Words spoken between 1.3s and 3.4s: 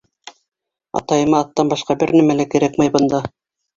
аттан башҡа бер нәмә лә кәрәкмәй бында.